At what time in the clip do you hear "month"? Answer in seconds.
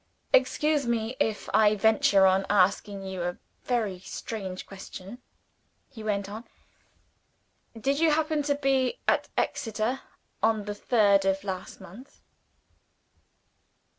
11.79-12.19